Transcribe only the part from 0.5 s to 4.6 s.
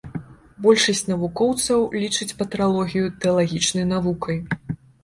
Большасць навукоўцаў лічыць патралогію тэалагічнай навукай.